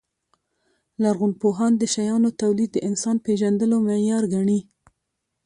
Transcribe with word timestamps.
لرغونپوهان 1.03 1.73
د 1.77 1.83
شیانو 1.93 2.29
تولید 2.41 2.69
د 2.73 2.77
انسان 2.89 3.15
پېژندلو 3.25 3.75
معیار 3.87 4.23
ګڼي. 4.33 4.59